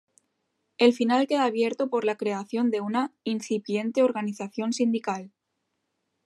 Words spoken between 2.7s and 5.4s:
de una incipiente organización sindical.